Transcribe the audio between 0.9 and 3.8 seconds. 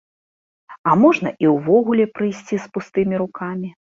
можна і ўвогуле прыйсці з пустымі рукамі.